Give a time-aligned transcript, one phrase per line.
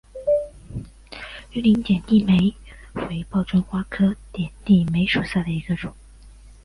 [1.51, 2.51] 绿棱点地梅
[3.07, 5.93] 为报春花科点地梅属下的一个种。